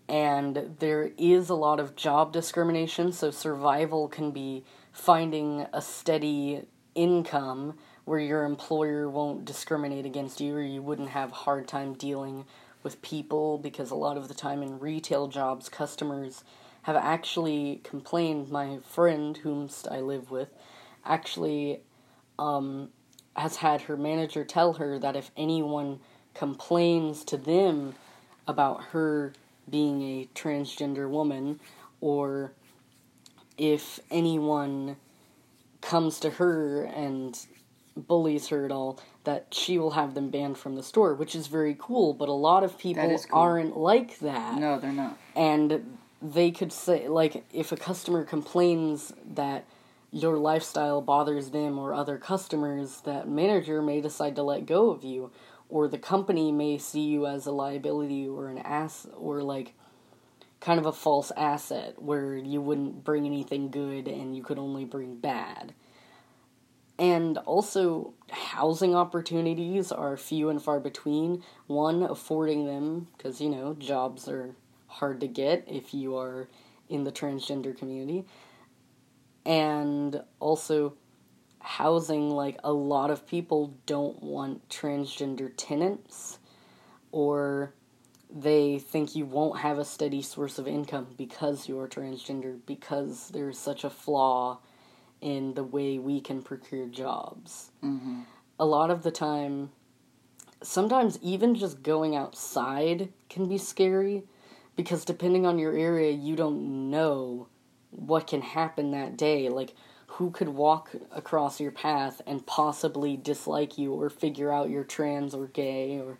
and 0.08 0.76
there 0.80 1.12
is 1.18 1.48
a 1.48 1.54
lot 1.54 1.78
of 1.78 1.94
job 1.94 2.32
discrimination 2.32 3.12
so 3.12 3.30
survival 3.30 4.08
can 4.08 4.32
be 4.32 4.64
finding 4.92 5.66
a 5.72 5.80
steady 5.80 6.62
income 6.94 7.74
where 8.04 8.18
your 8.18 8.44
employer 8.44 9.08
won't 9.08 9.44
discriminate 9.44 10.06
against 10.06 10.40
you 10.40 10.54
or 10.54 10.62
you 10.62 10.82
wouldn't 10.82 11.10
have 11.10 11.30
hard 11.30 11.68
time 11.68 11.94
dealing 11.94 12.44
with 12.82 13.02
people 13.02 13.58
because 13.58 13.90
a 13.90 13.94
lot 13.94 14.16
of 14.16 14.28
the 14.28 14.34
time 14.34 14.62
in 14.62 14.78
retail 14.78 15.28
jobs 15.28 15.68
customers 15.68 16.44
have 16.82 16.96
actually 16.96 17.80
complained. 17.84 18.50
My 18.50 18.78
friend 18.78 19.38
whomst 19.42 19.90
i 19.90 20.00
live 20.00 20.30
with 20.30 20.48
actually 21.04 21.80
um, 22.38 22.88
has 23.36 23.56
had 23.56 23.82
her 23.82 23.96
manager 23.96 24.44
tell 24.44 24.74
her 24.74 24.98
that 24.98 25.16
if 25.16 25.30
anyone 25.36 26.00
complains 26.34 27.24
to 27.24 27.36
them 27.36 27.94
about 28.46 28.84
her 28.86 29.32
being 29.68 30.02
a 30.02 30.28
transgender 30.34 31.08
woman 31.08 31.60
or 32.00 32.52
if 33.56 34.00
anyone 34.10 34.96
comes 35.80 36.20
to 36.20 36.30
her 36.30 36.84
and 36.84 37.46
bullies 37.96 38.48
her 38.48 38.64
at 38.64 38.72
all 38.72 38.98
that 39.24 39.46
she 39.50 39.76
will 39.76 39.90
have 39.90 40.14
them 40.14 40.30
banned 40.30 40.56
from 40.56 40.74
the 40.74 40.82
store 40.82 41.14
which 41.14 41.34
is 41.34 41.46
very 41.48 41.76
cool 41.78 42.14
but 42.14 42.28
a 42.28 42.32
lot 42.32 42.62
of 42.62 42.78
people 42.78 43.08
cool. 43.08 43.38
aren't 43.38 43.76
like 43.76 44.18
that 44.20 44.58
no 44.58 44.78
they're 44.78 44.92
not 44.92 45.18
and 45.34 45.98
they 46.22 46.50
could 46.50 46.72
say 46.72 47.08
like 47.08 47.44
if 47.52 47.72
a 47.72 47.76
customer 47.76 48.24
complains 48.24 49.12
that 49.34 49.64
your 50.12 50.38
lifestyle 50.38 51.00
bothers 51.00 51.50
them 51.50 51.78
or 51.78 51.94
other 51.94 52.18
customers 52.18 53.00
that 53.02 53.28
manager 53.28 53.80
may 53.80 54.00
decide 54.00 54.34
to 54.36 54.42
let 54.42 54.66
go 54.66 54.90
of 54.90 55.04
you 55.04 55.30
or 55.68 55.86
the 55.86 55.98
company 55.98 56.50
may 56.50 56.76
see 56.76 57.02
you 57.02 57.26
as 57.26 57.46
a 57.46 57.52
liability 57.52 58.26
or 58.26 58.48
an 58.48 58.58
ass 58.58 59.06
or 59.16 59.42
like 59.42 59.74
kind 60.60 60.78
of 60.78 60.86
a 60.86 60.92
false 60.92 61.32
asset 61.36 62.00
where 62.00 62.36
you 62.36 62.60
wouldn't 62.60 63.02
bring 63.02 63.26
anything 63.26 63.70
good 63.70 64.06
and 64.06 64.36
you 64.36 64.42
could 64.42 64.58
only 64.58 64.84
bring 64.84 65.16
bad. 65.16 65.74
And 66.98 67.38
also 67.38 68.12
housing 68.30 68.94
opportunities 68.94 69.90
are 69.90 70.18
few 70.18 70.50
and 70.50 70.62
far 70.62 70.80
between. 70.80 71.42
One 71.66 72.02
affording 72.02 72.66
them 72.66 73.08
because 73.16 73.40
you 73.40 73.48
know 73.48 73.74
jobs 73.74 74.28
are 74.28 74.54
hard 74.86 75.20
to 75.20 75.26
get 75.26 75.64
if 75.66 75.94
you 75.94 76.18
are 76.18 76.46
in 76.90 77.04
the 77.04 77.12
transgender 77.12 77.76
community. 77.76 78.26
And 79.46 80.22
also 80.40 80.94
housing 81.60 82.30
like 82.30 82.58
a 82.64 82.72
lot 82.72 83.10
of 83.10 83.26
people 83.26 83.74
don't 83.86 84.22
want 84.22 84.68
transgender 84.68 85.50
tenants 85.56 86.38
or 87.12 87.72
they 88.32 88.78
think 88.78 89.16
you 89.16 89.24
won't 89.24 89.60
have 89.60 89.78
a 89.78 89.84
steady 89.84 90.22
source 90.22 90.58
of 90.58 90.68
income 90.68 91.08
because 91.16 91.68
you're 91.68 91.88
transgender 91.88 92.58
because 92.64 93.28
there's 93.30 93.58
such 93.58 93.84
a 93.84 93.90
flaw 93.90 94.58
in 95.20 95.54
the 95.54 95.64
way 95.64 95.98
we 95.98 96.20
can 96.20 96.42
procure 96.42 96.86
jobs. 96.86 97.70
Mm-hmm. 97.82 98.20
A 98.58 98.64
lot 98.64 98.90
of 98.90 99.02
the 99.02 99.10
time, 99.10 99.70
sometimes 100.62 101.18
even 101.22 101.54
just 101.54 101.82
going 101.82 102.14
outside 102.14 103.12
can 103.28 103.48
be 103.48 103.58
scary 103.58 104.22
because 104.76 105.04
depending 105.04 105.44
on 105.44 105.58
your 105.58 105.76
area, 105.76 106.12
you 106.12 106.36
don't 106.36 106.90
know 106.90 107.48
what 107.90 108.28
can 108.28 108.42
happen 108.42 108.92
that 108.92 109.16
day. 109.16 109.48
Like, 109.48 109.74
who 110.14 110.30
could 110.30 110.48
walk 110.48 110.90
across 111.12 111.60
your 111.60 111.70
path 111.70 112.20
and 112.26 112.46
possibly 112.46 113.16
dislike 113.16 113.78
you 113.78 113.92
or 113.92 114.10
figure 114.10 114.52
out 114.52 114.70
you're 114.70 114.84
trans 114.84 115.34
or 115.34 115.48
gay 115.48 115.98
or. 115.98 116.18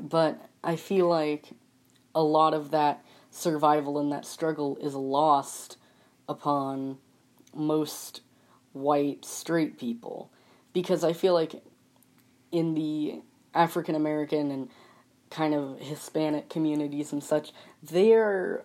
But 0.00 0.48
I 0.62 0.76
feel 0.76 1.08
like 1.08 1.50
a 2.14 2.22
lot 2.22 2.54
of 2.54 2.70
that 2.70 3.04
survival 3.30 3.98
and 3.98 4.10
that 4.12 4.24
struggle 4.24 4.76
is 4.80 4.94
lost 4.94 5.76
upon 6.28 6.98
most 7.54 8.22
white 8.72 9.24
straight 9.24 9.78
people 9.78 10.30
because 10.72 11.04
I 11.04 11.12
feel 11.12 11.32
like 11.32 11.62
in 12.52 12.74
the 12.74 13.22
African 13.54 13.94
American 13.94 14.50
and 14.50 14.70
kind 15.30 15.54
of 15.54 15.78
Hispanic 15.80 16.48
communities 16.48 17.12
and 17.12 17.22
such, 17.22 17.52
they're 17.82 18.64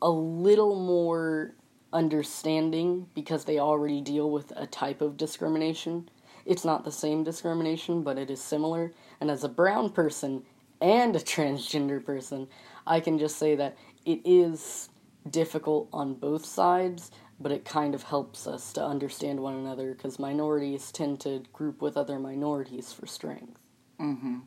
a 0.00 0.10
little 0.10 0.74
more 0.74 1.54
understanding 1.92 3.06
because 3.14 3.44
they 3.44 3.58
already 3.58 4.00
deal 4.00 4.30
with 4.30 4.52
a 4.56 4.66
type 4.66 5.00
of 5.00 5.16
discrimination. 5.16 6.08
It's 6.48 6.64
not 6.64 6.84
the 6.84 6.90
same 6.90 7.24
discrimination, 7.24 8.02
but 8.02 8.16
it 8.16 8.30
is 8.30 8.40
similar. 8.40 8.92
And 9.20 9.30
as 9.30 9.44
a 9.44 9.50
brown 9.50 9.90
person 9.90 10.44
and 10.80 11.14
a 11.14 11.20
transgender 11.20 12.02
person, 12.02 12.48
I 12.86 13.00
can 13.00 13.18
just 13.18 13.36
say 13.36 13.54
that 13.56 13.76
it 14.06 14.22
is 14.24 14.88
difficult 15.28 15.90
on 15.92 16.14
both 16.14 16.46
sides, 16.46 17.10
but 17.38 17.52
it 17.52 17.66
kind 17.66 17.94
of 17.94 18.04
helps 18.04 18.46
us 18.46 18.72
to 18.72 18.82
understand 18.82 19.40
one 19.40 19.56
another 19.56 19.92
because 19.92 20.18
minorities 20.18 20.90
tend 20.90 21.20
to 21.20 21.42
group 21.52 21.82
with 21.82 21.98
other 21.98 22.18
minorities 22.18 22.94
for 22.94 23.06
strength. 23.06 23.60
Mm-hmm. 24.00 24.38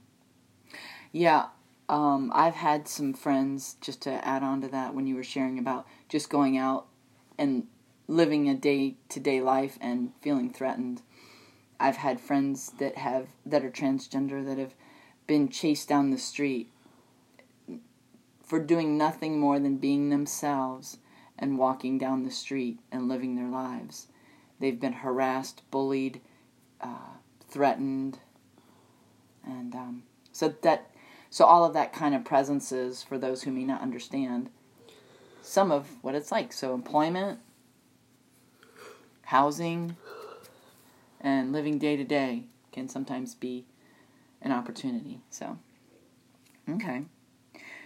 Yeah, 1.12 1.48
um, 1.88 2.32
I've 2.34 2.56
had 2.56 2.88
some 2.88 3.14
friends, 3.14 3.76
just 3.80 4.02
to 4.02 4.28
add 4.28 4.42
on 4.42 4.62
to 4.62 4.68
that, 4.70 4.96
when 4.96 5.06
you 5.06 5.16
were 5.16 5.24
sharing 5.24 5.60
about 5.60 5.86
just 6.10 6.32
going 6.32 6.58
out 6.58 6.88
and 7.38 7.68
living 8.08 8.50
a 8.50 8.56
day 8.56 8.96
to 9.10 9.20
day 9.20 9.40
life 9.40 9.78
and 9.80 10.14
feeling 10.20 10.52
threatened. 10.52 11.04
I've 11.82 11.98
had 11.98 12.22
friends 12.22 12.72
that 12.78 12.98
have 12.98 13.28
that 13.46 13.66
are 13.66 13.72
transgender 13.72 14.46
that 14.46 14.60
have 14.60 14.76
been 15.26 15.50
chased 15.50 15.90
down 15.90 16.12
the 16.12 16.18
street 16.18 16.72
for 18.44 18.60
doing 18.60 18.98
nothing 18.98 19.40
more 19.40 19.60
than 19.60 19.78
being 19.78 20.10
themselves 20.10 21.00
and 21.40 21.58
walking 21.58 21.98
down 21.98 22.24
the 22.24 22.32
street 22.32 22.80
and 22.92 23.08
living 23.08 23.36
their 23.36 23.48
lives. 23.48 24.08
They've 24.60 24.80
been 24.80 24.94
harassed, 24.94 25.64
bullied, 25.72 26.22
uh, 26.80 27.16
threatened, 27.50 28.20
and 29.44 29.74
um, 29.74 30.04
so 30.32 30.54
that 30.62 30.92
so 31.32 31.46
all 31.46 31.66
of 31.66 31.74
that 31.74 31.94
kind 31.94 32.14
of 32.14 32.24
presence 32.24 32.72
is 32.72 33.02
for 33.02 33.18
those 33.18 33.42
who 33.42 33.52
may 33.52 33.64
not 33.64 33.82
understand 33.82 34.52
some 35.42 35.72
of 35.72 35.88
what 36.04 36.14
it's 36.14 36.32
like. 36.32 36.54
So 36.54 36.76
employment, 36.76 37.40
housing, 39.24 39.96
and 41.22 41.54
living 41.54 41.78
day 41.78 41.96
to 41.96 42.04
day 42.04 42.46
can 42.72 42.90
sometimes 42.90 43.36
be 43.36 43.66
an 44.42 44.52
opportunity. 44.52 45.22
So, 45.30 45.58
okay. 46.70 47.04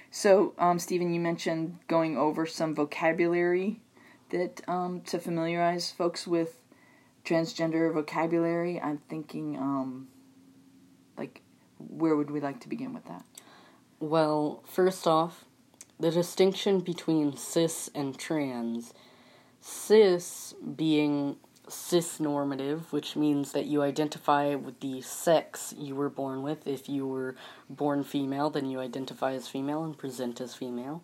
So, 0.09 0.53
um, 0.57 0.79
Stephen, 0.79 1.13
you 1.13 1.19
mentioned 1.19 1.79
going 1.87 2.17
over 2.17 2.45
some 2.45 2.73
vocabulary 2.73 3.81
that 4.29 4.61
um, 4.67 5.01
to 5.01 5.19
familiarize 5.19 5.91
folks 5.91 6.25
with 6.25 6.61
transgender 7.25 7.93
vocabulary. 7.93 8.79
I'm 8.79 8.99
thinking, 9.09 9.57
um, 9.57 10.07
like, 11.17 11.41
where 11.77 12.15
would 12.15 12.31
we 12.31 12.39
like 12.39 12.61
to 12.61 12.69
begin 12.69 12.93
with 12.93 13.05
that? 13.05 13.25
Well, 13.99 14.63
first 14.65 15.05
off, 15.05 15.45
the 15.99 16.11
distinction 16.11 16.79
between 16.79 17.35
cis 17.35 17.89
and 17.93 18.17
trans. 18.17 18.93
Cis 19.61 20.53
being 20.75 21.37
cis 21.67 22.19
normative, 22.19 22.91
which 22.91 23.15
means 23.15 23.51
that 23.51 23.65
you 23.65 23.81
identify 23.81 24.55
with 24.55 24.79
the 24.79 25.01
sex 25.01 25.73
you 25.77 25.95
were 25.95 26.09
born 26.09 26.41
with. 26.41 26.67
If 26.67 26.87
you 26.89 27.07
were 27.07 27.35
born 27.69 28.03
female, 28.03 28.49
then 28.49 28.65
you 28.65 28.79
identify 28.79 29.33
as 29.33 29.47
female 29.47 29.83
and 29.83 29.97
present 29.97 30.41
as 30.41 30.55
female. 30.55 31.03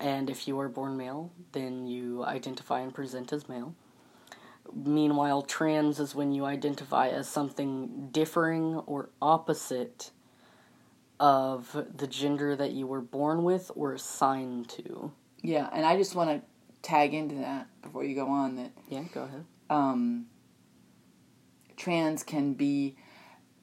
And 0.00 0.28
if 0.28 0.48
you 0.48 0.58
are 0.60 0.68
born 0.68 0.96
male, 0.96 1.30
then 1.52 1.86
you 1.86 2.24
identify 2.24 2.80
and 2.80 2.92
present 2.92 3.32
as 3.32 3.48
male. 3.48 3.74
Meanwhile, 4.72 5.42
trans 5.42 6.00
is 6.00 6.14
when 6.14 6.32
you 6.32 6.44
identify 6.44 7.08
as 7.08 7.28
something 7.28 8.08
differing 8.10 8.76
or 8.86 9.10
opposite 9.20 10.10
of 11.20 11.86
the 11.96 12.06
gender 12.06 12.56
that 12.56 12.72
you 12.72 12.86
were 12.86 13.00
born 13.00 13.44
with 13.44 13.70
or 13.74 13.92
assigned 13.92 14.68
to. 14.70 15.12
Yeah, 15.42 15.68
and 15.72 15.86
I 15.86 15.96
just 15.96 16.14
want 16.14 16.30
to 16.30 16.42
tag 16.82 17.14
into 17.14 17.36
that 17.36 17.66
before 17.82 18.04
you 18.04 18.14
go 18.14 18.28
on 18.28 18.56
that 18.56 18.72
Yeah, 18.88 19.04
go 19.12 19.22
ahead. 19.22 19.44
Um, 19.70 20.26
trans 21.76 22.22
can 22.22 22.54
be 22.54 22.96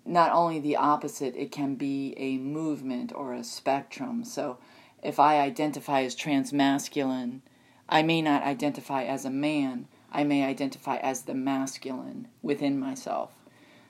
not 0.05 0.31
only 0.31 0.59
the 0.59 0.75
opposite, 0.75 1.35
it 1.35 1.51
can 1.51 1.75
be 1.75 2.13
a 2.17 2.37
movement 2.37 3.11
or 3.13 3.33
a 3.33 3.43
spectrum. 3.43 4.23
So 4.23 4.57
if 5.03 5.19
I 5.19 5.39
identify 5.39 6.01
as 6.03 6.15
transmasculine, 6.15 7.41
I 7.87 8.01
may 8.01 8.21
not 8.21 8.43
identify 8.43 9.03
as 9.03 9.25
a 9.25 9.29
man, 9.29 9.87
I 10.11 10.23
may 10.23 10.43
identify 10.43 10.97
as 10.97 11.23
the 11.23 11.33
masculine 11.33 12.27
within 12.41 12.79
myself. 12.79 13.33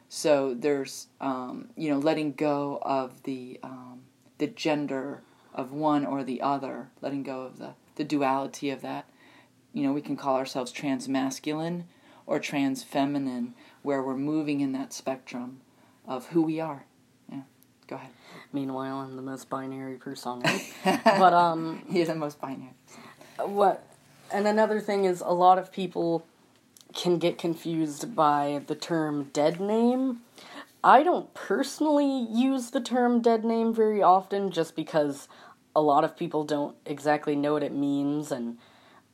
So 0.10 0.54
there's, 0.54 1.08
um, 1.22 1.70
you 1.78 1.90
know, 1.90 1.98
letting 1.98 2.34
go 2.34 2.80
of 2.82 3.24
the 3.24 3.60
um, 3.64 4.02
the 4.40 4.48
gender 4.48 5.22
of 5.54 5.72
one 5.72 6.06
or 6.06 6.24
the 6.24 6.42
other, 6.42 6.90
letting 7.02 7.24
go 7.24 7.42
of 7.44 7.60
the, 7.60 7.76
the 7.96 8.04
duality 8.04 8.70
of 8.72 8.82
that. 8.82 9.06
You 9.74 9.84
know, 9.84 9.94
we 9.94 10.02
can 10.02 10.18
call 10.18 10.36
ourselves 10.36 10.74
transmasculine 10.74 11.84
or 12.32 12.40
trans 12.40 12.82
feminine, 12.82 13.54
where 13.82 14.02
we're 14.02 14.16
moving 14.16 14.62
in 14.62 14.72
that 14.72 14.94
spectrum 14.94 15.60
of 16.08 16.28
who 16.28 16.42
we 16.42 16.62
are. 16.62 16.86
Yeah, 17.30 17.42
go 17.88 17.98
ahead. 17.98 18.12
Meanwhile, 18.54 19.00
I'm 19.00 19.18
the 19.18 19.22
most 19.22 19.50
binary 19.50 19.98
person 19.98 20.42
but 20.86 21.34
um, 21.34 21.84
You're 21.90 22.06
the 22.06 22.16
most 22.16 22.40
binary. 22.40 22.72
what? 23.38 23.86
And 24.32 24.48
another 24.48 24.80
thing 24.80 25.04
is, 25.04 25.20
a 25.20 25.34
lot 25.34 25.58
of 25.58 25.74
people 25.74 26.26
can 26.94 27.18
get 27.18 27.38
confused 27.38 28.16
by 28.16 28.62
the 28.66 28.76
term 28.76 29.30
dead 29.34 29.60
name. 29.60 30.22
I 30.86 31.04
don't 31.04 31.34
personally 31.34 32.28
use 32.32 32.72
the 32.72 32.80
term 32.80 33.22
dead 33.22 33.44
name 33.44 33.74
very 33.74 34.02
often, 34.02 34.52
just 34.52 34.74
because 34.74 35.28
a 35.76 35.82
lot 35.82 36.06
of 36.06 36.16
people 36.16 36.46
don't 36.46 36.78
exactly 36.86 37.36
know 37.36 37.52
what 37.52 37.64
it 37.64 37.74
means, 37.74 38.32
and 38.32 38.58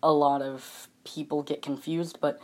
a 0.03 0.13
lot 0.13 0.43
of 0.43 0.87
people 1.03 1.41
get 1.41 1.63
confused. 1.63 2.19
But 2.21 2.39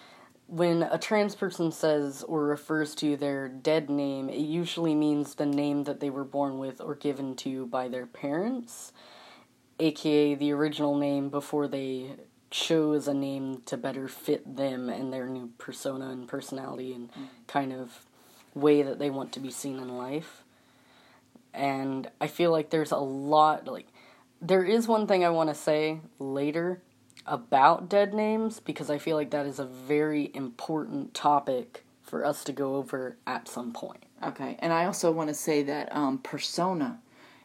when 0.54 0.84
a 0.84 1.00
trans 1.00 1.34
person 1.34 1.72
says 1.72 2.24
or 2.28 2.44
refers 2.44 2.94
to 2.94 3.18
their 3.18 3.48
dead 3.48 3.90
name, 3.90 4.30
it 4.30 4.38
usually 4.38 4.94
means 4.94 5.34
the 5.34 5.48
name 5.48 5.86
that 5.86 6.00
they 6.00 6.12
were 6.12 6.24
born 6.24 6.60
with 6.60 6.80
or 6.80 6.94
given 6.94 7.36
to 7.36 7.66
by 7.66 7.88
their 7.88 8.06
parents, 8.06 8.94
aka 9.80 10.36
the 10.36 10.52
original 10.52 10.96
name 10.96 11.30
before 11.30 11.68
they 11.68 12.12
chose 12.52 13.08
a 13.08 13.16
name 13.16 13.64
to 13.66 13.76
better 13.76 14.08
fit 14.08 14.56
them 14.56 14.90
and 14.90 15.12
their 15.12 15.28
new 15.28 15.50
persona 15.58 16.10
and 16.10 16.28
personality 16.28 16.94
and 16.94 17.12
mm. 17.14 17.28
kind 17.48 17.74
of 17.74 18.06
way 18.54 18.84
that 18.84 19.00
they 19.00 19.10
want 19.10 19.32
to 19.32 19.40
be 19.40 19.50
seen 19.50 19.80
in 19.80 19.98
life. 19.98 20.44
And 21.52 22.12
I 22.22 22.28
feel 22.28 22.52
like 22.52 22.70
there's 22.70 22.92
a 22.92 22.98
lot, 22.98 23.68
like, 23.68 23.88
there 24.40 24.64
is 24.64 24.88
one 24.88 25.08
thing 25.08 25.26
I 25.26 25.30
want 25.30 25.50
to 25.50 25.56
say 25.56 26.02
later 26.20 26.80
about 27.26 27.90
dead 27.90 28.14
names 28.14 28.60
because 28.60 28.90
I 28.90 28.98
feel 28.98 29.16
like 29.18 29.32
that 29.32 29.46
is 29.46 29.60
a 29.60 29.66
very 29.66 30.32
important 30.34 31.14
topic 31.14 31.86
for 32.02 32.26
us 32.26 32.44
to 32.46 32.52
go 32.52 32.76
over 32.76 33.18
at 33.26 33.48
some 33.48 33.72
point. 33.74 34.04
Okay, 34.24 34.58
and 34.60 34.72
I 34.72 34.86
also 34.86 35.12
want 35.12 35.30
to 35.30 35.34
say 35.34 35.64
that 35.64 35.94
um, 35.96 36.18
persona 36.20 37.00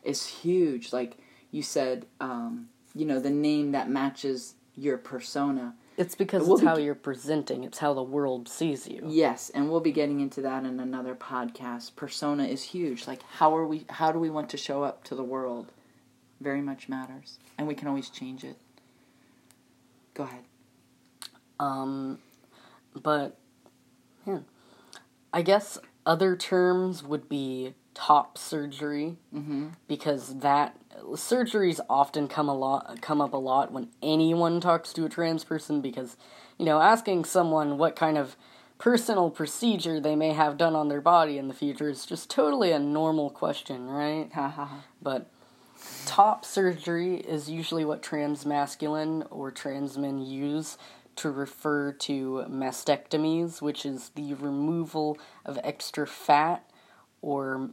is 0.05 0.27
huge. 0.27 0.93
Like 0.93 1.17
you 1.51 1.63
said, 1.63 2.07
um, 2.21 2.69
you 2.95 3.05
know, 3.05 3.19
the 3.21 3.31
name 3.31 3.73
that 3.73 3.89
matches 3.91 4.55
your 4.75 4.99
persona. 4.99 5.75
It's 5.97 6.15
because 6.15 6.43
We'll 6.47 6.53
it's 6.55 6.61
be- 6.61 6.67
how 6.69 6.77
you're 6.77 6.95
presenting, 6.95 7.65
it's 7.65 7.79
how 7.79 7.93
the 7.95 8.03
world 8.03 8.49
sees 8.49 8.87
you. 8.87 9.03
Yes, 9.09 9.51
and 9.51 9.69
we'll 9.69 9.81
be 9.81 9.91
getting 9.91 10.21
into 10.21 10.41
that 10.43 10.65
in 10.65 10.79
another 10.79 11.17
podcast. 11.17 11.97
Persona 11.97 12.45
is 12.45 12.63
huge. 12.63 13.09
Like 13.09 13.23
how 13.23 13.57
are 13.57 13.67
we 13.67 13.85
how 13.91 14.13
do 14.13 14.19
we 14.21 14.31
want 14.31 14.49
to 14.51 14.57
show 14.57 14.85
up 14.85 15.03
to 15.05 15.17
the 15.17 15.25
world? 15.25 15.73
Very 16.41 16.61
much 16.61 16.89
matters. 16.89 17.39
And 17.57 17.67
we 17.67 17.75
can 17.75 17.89
always 17.89 18.11
change 18.11 18.45
it. 18.45 18.57
Go 20.19 20.25
ahead. 20.25 20.43
Um, 21.61 22.19
but 22.95 23.39
man, 24.27 24.45
I 25.33 25.43
guess 25.43 25.79
other 26.05 26.37
terms 26.37 27.03
would 27.05 27.29
be 27.29 27.75
top 27.95 28.37
surgery 28.37 29.17
Mm-hmm. 29.35 29.69
because 29.87 30.39
that 30.41 30.77
surgeries 31.13 31.81
often 31.89 32.27
come 32.29 32.49
a 32.49 32.55
lot 32.55 33.01
come 33.01 33.21
up 33.21 33.33
a 33.33 33.37
lot 33.37 33.73
when 33.73 33.89
anyone 34.03 34.61
talks 34.61 34.93
to 34.93 35.05
a 35.05 35.09
trans 35.09 35.45
person 35.45 35.81
because 35.81 36.17
you 36.59 36.65
know 36.65 36.81
asking 36.81 37.25
someone 37.25 37.79
what 37.79 37.95
kind 37.97 38.19
of 38.19 38.37
personal 38.79 39.31
procedure 39.31 40.01
they 40.01 40.17
may 40.17 40.33
have 40.33 40.57
done 40.57 40.75
on 40.75 40.89
their 40.89 41.01
body 41.01 41.39
in 41.39 41.47
the 41.49 41.55
future 41.55 41.89
is 41.89 42.05
just 42.07 42.29
totally 42.31 42.71
a 42.73 42.79
normal 42.79 43.31
question, 43.31 43.87
right? 43.89 44.29
But 45.03 45.29
top 46.07 46.45
surgery 46.45 47.17
is 47.17 47.49
usually 47.49 47.85
what 47.85 48.03
trans 48.03 48.45
masculine 48.47 49.25
or 49.31 49.51
trans 49.51 49.99
men 49.99 50.21
use 50.21 50.79
to 51.17 51.31
refer 51.31 51.93
to 51.93 52.45
mastectomies, 52.49 53.61
which 53.61 53.85
is 53.85 54.11
the 54.11 54.35
removal 54.35 55.19
of 55.45 55.59
extra 55.65 56.07
fat 56.07 56.69
or 57.23 57.71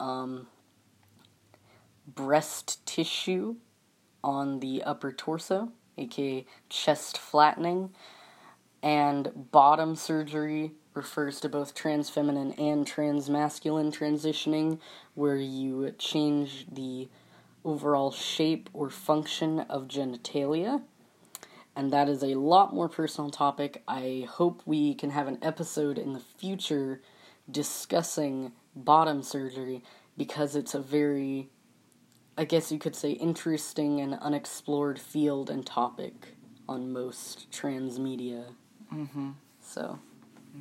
um, 0.00 0.46
breast 2.06 2.84
tissue 2.86 3.56
on 4.24 4.60
the 4.60 4.82
upper 4.82 5.12
torso, 5.12 5.72
aka 5.98 6.46
chest 6.68 7.18
flattening. 7.18 7.90
And 8.82 9.50
bottom 9.50 9.96
surgery 9.96 10.72
refers 10.94 11.40
to 11.40 11.48
both 11.48 11.74
trans 11.74 12.08
feminine 12.08 12.52
and 12.52 12.86
trans 12.86 13.28
masculine 13.28 13.92
transitioning, 13.92 14.78
where 15.14 15.36
you 15.36 15.92
change 15.98 16.66
the 16.72 17.08
overall 17.66 18.10
shape 18.12 18.70
or 18.72 18.88
function 18.88 19.60
of 19.60 19.88
genitalia. 19.88 20.82
And 21.74 21.92
that 21.92 22.08
is 22.08 22.22
a 22.22 22.34
lot 22.36 22.72
more 22.72 22.88
personal 22.88 23.30
topic. 23.30 23.82
I 23.86 24.26
hope 24.30 24.62
we 24.64 24.94
can 24.94 25.10
have 25.10 25.26
an 25.28 25.38
episode 25.42 25.98
in 25.98 26.14
the 26.14 26.20
future 26.20 27.02
discussing 27.50 28.52
bottom 28.74 29.22
surgery 29.22 29.82
because 30.16 30.56
it's 30.56 30.74
a 30.74 30.80
very, 30.80 31.50
I 32.38 32.44
guess 32.46 32.72
you 32.72 32.78
could 32.78 32.96
say, 32.96 33.10
interesting 33.10 34.00
and 34.00 34.14
unexplored 34.14 34.98
field 34.98 35.50
and 35.50 35.66
topic 35.66 36.36
on 36.68 36.92
most 36.92 37.50
trans 37.52 37.98
media. 37.98 38.46
Mm-hmm. 38.94 39.30
So, 39.60 39.98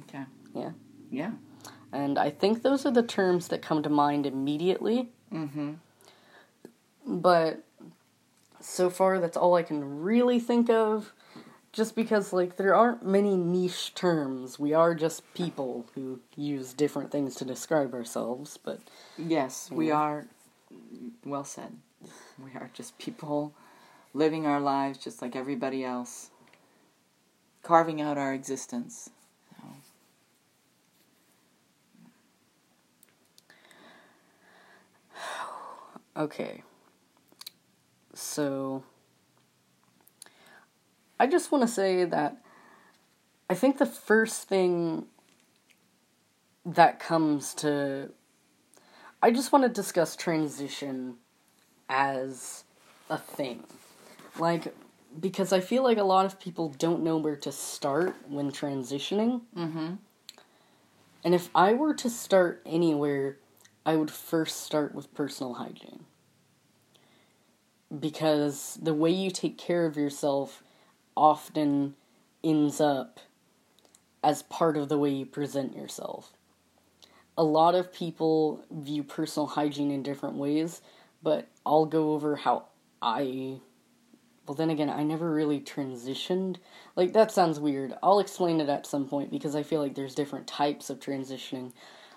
Okay. 0.10 0.24
Yeah. 0.54 0.72
Yeah. 1.10 1.32
and 1.94 2.18
I 2.20 2.30
think 2.30 2.62
those 2.62 2.86
are 2.86 2.92
the 2.92 3.04
terms 3.04 3.48
that 3.50 3.62
come 3.62 3.82
to 3.84 3.90
mind 3.90 4.26
immediately. 4.26 5.10
Mm-hmm. 5.32 5.74
But 7.06 7.64
so 8.60 8.90
far 8.90 9.20
that's 9.20 9.38
all 9.38 9.56
I 9.56 9.64
can 9.64 10.02
really 10.02 10.40
think 10.40 10.70
of. 10.70 11.14
Just 11.72 11.94
because, 11.94 12.32
like, 12.32 12.56
there 12.56 12.74
aren't 12.74 13.06
many 13.06 13.36
niche 13.36 13.94
terms. 13.96 14.58
We 14.58 14.74
are 14.74 14.96
just 14.96 15.22
people 15.34 15.86
who 15.94 16.22
use 16.38 16.72
different 16.72 17.12
things 17.12 17.36
to 17.36 17.44
describe 17.46 17.94
ourselves, 17.94 18.58
but 18.58 18.80
Yes, 19.18 19.70
we 19.70 19.92
are. 19.92 20.26
Well 21.26 21.44
said. 21.44 21.76
We 22.42 22.52
are 22.56 22.70
just 22.74 22.98
people 22.98 23.54
living 24.14 24.46
our 24.46 24.62
lives 24.62 24.98
just 24.98 25.22
like 25.22 25.36
everybody 25.36 25.84
else, 25.84 26.30
carving 27.62 28.00
out 28.02 28.18
our 28.18 28.34
existence. 28.34 29.10
So, 29.58 29.64
okay. 36.22 36.64
So, 38.16 38.84
I 41.20 41.28
just 41.28 41.52
want 41.52 41.62
to 41.62 41.68
say 41.68 42.06
that 42.06 42.38
I 43.50 43.54
think 43.54 43.78
the 43.78 43.86
first 43.86 44.48
thing 44.48 45.06
that 46.66 47.00
comes 47.00 47.54
to. 47.56 48.12
I 49.22 49.32
just 49.32 49.52
want 49.52 49.64
to 49.64 49.70
discuss 49.70 50.16
transition 50.16 51.16
as 51.90 52.64
a 53.10 53.18
thing. 53.18 53.64
Like, 54.38 54.74
because 55.20 55.54
I 55.54 55.60
feel 55.60 55.84
like 55.84 55.98
a 55.98 56.04
lot 56.04 56.26
of 56.26 56.40
people 56.40 56.70
don't 56.78 57.04
know 57.04 57.18
where 57.18 57.38
to 57.38 57.52
start 57.52 58.16
when 58.28 58.52
transitioning. 58.52 59.42
mm-hmm. 59.56 59.94
And 61.24 61.34
if 61.34 61.50
I 61.56 61.74
were 61.74 61.96
to 61.96 62.10
start 62.10 62.62
anywhere, 62.68 63.38
I 63.84 63.96
would 63.96 64.12
first 64.12 64.62
start 64.62 64.94
with 64.94 65.12
personal 65.16 65.56
hygiene. 65.56 66.06
Because 67.98 68.80
the 68.82 68.94
way 68.94 69.12
you 69.12 69.30
take 69.32 69.58
care 69.58 69.86
of 69.86 69.96
yourself 69.96 70.64
often 71.16 71.96
ends 72.44 72.82
up 72.82 73.20
as 74.24 74.44
part 74.44 74.76
of 74.76 74.90
the 74.90 74.98
way 74.98 75.12
you 75.12 75.26
present 75.26 75.76
yourself. 75.76 76.34
A 77.38 77.44
lot 77.44 77.76
of 77.76 77.94
people 77.94 78.64
view 78.72 79.04
personal 79.04 79.46
hygiene 79.48 79.92
in 79.92 80.02
different 80.02 80.36
ways, 80.36 80.82
but 81.22 81.48
I'll 81.66 81.86
go 81.86 82.14
over 82.14 82.36
how 82.36 82.66
I. 83.02 83.60
Well, 84.48 84.56
then 84.56 84.70
again, 84.70 84.90
I 84.90 85.04
never 85.04 85.32
really 85.32 85.60
transitioned. 85.60 86.58
Like, 86.96 87.14
that 87.14 87.32
sounds 87.32 87.60
weird. 87.60 87.94
I'll 88.02 88.20
explain 88.20 88.62
it 88.62 88.70
at 88.70 88.86
some 88.86 89.08
point 89.08 89.32
because 89.32 89.56
I 89.56 89.64
feel 89.64 89.82
like 89.82 89.96
there's 89.96 90.16
different 90.16 90.48
types 90.48 90.90
of 90.90 91.00
transitioning. 91.00 91.72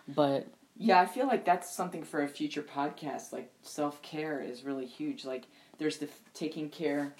But 0.07 0.47
Yeah, 0.81 1.01
I 1.01 1.07
feel 1.07 1.27
like 1.27 1.45
that's 1.45 1.69
something 1.69 2.05
for 2.05 2.23
a 2.23 2.29
future 2.29 2.63
podcast. 2.63 3.33
Like 3.33 3.51
self 3.63 4.01
care 4.01 4.41
is 4.41 4.65
really 4.65 4.87
huge. 4.87 5.25
Like 5.25 5.47
there's 5.79 5.99
the 5.99 6.07
f- 6.07 6.21
taking 6.35 6.71
care, 6.71 7.15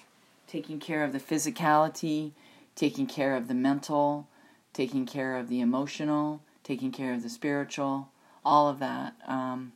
taking 0.47 0.79
care 0.79 1.03
of 1.03 1.11
the 1.11 1.19
physicality, 1.19 2.31
taking 2.75 3.05
care 3.05 3.35
of 3.35 3.49
the 3.49 3.53
mental, 3.53 4.27
taking 4.73 5.05
care 5.05 5.35
of 5.35 5.49
the 5.49 5.59
emotional, 5.59 6.41
taking 6.63 6.91
care 6.93 7.13
of 7.13 7.21
the 7.21 7.29
spiritual. 7.29 8.09
All 8.45 8.69
of 8.69 8.79
that, 8.79 9.13
um, 9.27 9.73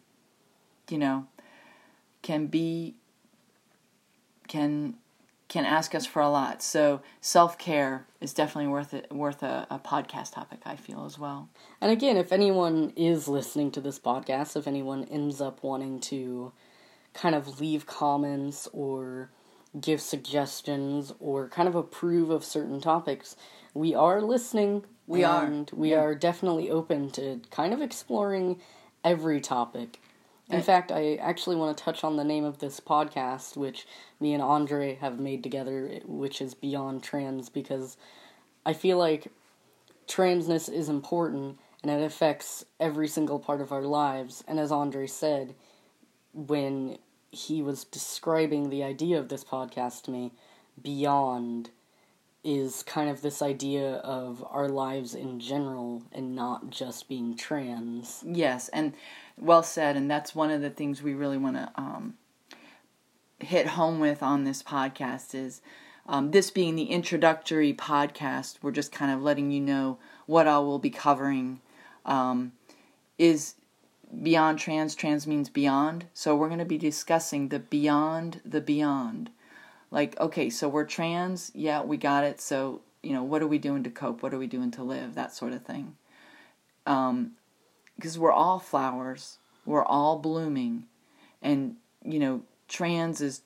you 0.89 0.97
know, 0.97 1.27
can 2.21 2.47
be 2.47 2.95
can 4.47 4.95
can 5.53 5.65
ask 5.65 5.93
us 5.93 6.07
for 6.07 6.19
a 6.19 6.29
lot. 6.29 6.63
So 6.63 7.01
self 7.21 7.59
care 7.59 8.07
is 8.19 8.33
definitely 8.33 8.71
worth 8.71 8.91
it, 8.91 9.11
worth 9.11 9.43
a, 9.43 9.67
a 9.69 9.77
podcast 9.77 10.33
topic. 10.33 10.61
I 10.65 10.75
feel 10.75 11.05
as 11.05 11.19
well. 11.19 11.47
And 11.79 11.91
again, 11.91 12.17
if 12.17 12.31
anyone 12.31 12.91
is 12.95 13.27
listening 13.27 13.69
to 13.71 13.81
this 13.81 13.99
podcast, 13.99 14.57
if 14.57 14.67
anyone 14.67 15.03
ends 15.05 15.39
up 15.41 15.61
wanting 15.61 15.99
to 16.01 16.51
kind 17.13 17.35
of 17.35 17.61
leave 17.61 17.85
comments 17.85 18.67
or 18.73 19.29
give 19.79 20.01
suggestions 20.01 21.13
or 21.19 21.49
kind 21.49 21.67
of 21.67 21.75
approve 21.75 22.31
of 22.31 22.43
certain 22.43 22.81
topics, 22.81 23.35
we 23.75 23.93
are 23.93 24.21
listening. 24.21 24.83
We 25.05 25.23
are, 25.23 25.65
we 25.71 25.91
yeah. 25.91 25.99
are 25.99 26.15
definitely 26.15 26.71
open 26.71 27.11
to 27.11 27.41
kind 27.51 27.73
of 27.73 27.81
exploring 27.81 28.59
every 29.03 29.39
topic. 29.39 29.99
In 30.49 30.55
And- 30.55 30.65
fact, 30.65 30.91
I 30.91 31.15
actually 31.15 31.55
want 31.55 31.77
to 31.77 31.83
touch 31.83 32.03
on 32.03 32.17
the 32.17 32.23
name 32.23 32.43
of 32.43 32.59
this 32.59 32.79
podcast, 32.79 33.55
which 33.55 33.87
me 34.19 34.33
and 34.33 34.43
Andre 34.43 34.95
have 34.95 35.19
made 35.19 35.41
together, 35.41 36.01
which 36.05 36.41
is 36.41 36.53
Beyond 36.53 37.01
Trans, 37.01 37.49
because 37.49 37.97
I 38.65 38.73
feel 38.73 38.97
like 38.97 39.31
transness 40.07 40.71
is 40.71 40.89
important 40.89 41.59
and 41.81 41.91
it 41.91 42.03
affects 42.03 42.65
every 42.79 43.07
single 43.07 43.39
part 43.39 43.61
of 43.61 43.71
our 43.71 43.81
lives. 43.83 44.43
And 44.47 44.59
as 44.59 44.71
Andre 44.71 45.07
said, 45.07 45.55
when 46.33 46.97
he 47.31 47.61
was 47.61 47.83
describing 47.83 48.69
the 48.69 48.83
idea 48.83 49.19
of 49.19 49.29
this 49.29 49.43
podcast 49.43 50.03
to 50.03 50.11
me, 50.11 50.31
beyond 50.81 51.69
is 52.43 52.83
kind 52.83 53.09
of 53.09 53.21
this 53.21 53.41
idea 53.41 53.95
of 53.95 54.45
our 54.49 54.67
lives 54.67 55.15
in 55.15 55.39
general 55.39 56.03
and 56.11 56.35
not 56.35 56.69
just 56.69 57.07
being 57.07 57.35
trans. 57.37 58.21
Yes, 58.27 58.67
and 58.69 58.93
well 59.39 59.63
said. 59.63 59.95
And 59.95 60.09
that's 60.09 60.35
one 60.35 60.51
of 60.51 60.61
the 60.61 60.69
things 60.69 61.01
we 61.01 61.13
really 61.13 61.37
want 61.37 61.55
to 61.55 61.71
um, 61.75 62.15
hit 63.39 63.67
home 63.67 63.99
with 63.99 64.23
on 64.23 64.43
this 64.43 64.63
podcast 64.63 65.35
is 65.35 65.61
um, 66.05 66.31
this 66.31 66.51
being 66.51 66.75
the 66.75 66.85
introductory 66.85 67.73
podcast. 67.73 68.57
We're 68.61 68.71
just 68.71 68.91
kind 68.91 69.11
of 69.11 69.21
letting 69.21 69.51
you 69.51 69.61
know 69.61 69.97
what 70.25 70.47
all 70.47 70.65
we'll 70.65 70.79
be 70.79 70.89
covering. 70.89 71.61
Um, 72.05 72.51
is 73.17 73.55
beyond 74.21 74.59
trans. 74.59 74.95
Trans 74.95 75.25
means 75.25 75.49
beyond. 75.49 76.05
So 76.13 76.35
we're 76.35 76.47
going 76.47 76.59
to 76.59 76.65
be 76.65 76.77
discussing 76.77 77.49
the 77.49 77.59
beyond 77.59 78.41
the 78.45 78.61
beyond. 78.61 79.29
Like, 79.91 80.19
okay, 80.19 80.49
so 80.49 80.67
we're 80.67 80.85
trans. 80.85 81.51
Yeah, 81.53 81.83
we 81.83 81.97
got 81.97 82.23
it. 82.23 82.41
So, 82.41 82.81
you 83.01 83.13
know, 83.13 83.23
what 83.23 83.41
are 83.41 83.47
we 83.47 83.57
doing 83.57 83.83
to 83.83 83.89
cope? 83.89 84.23
What 84.23 84.33
are 84.33 84.39
we 84.39 84.47
doing 84.47 84.71
to 84.71 84.83
live? 84.83 85.15
That 85.15 85.33
sort 85.33 85.53
of 85.53 85.63
thing. 85.63 85.95
Um, 86.85 87.33
because 88.03 88.19
we're 88.19 88.33
all 88.33 88.59
flowers. 88.59 89.37
We're 89.65 89.85
all 89.85 90.19
blooming. 90.19 90.87
And 91.41 91.77
you 92.03 92.19
know 92.19 92.41
trans 92.67 93.21
is 93.21 93.43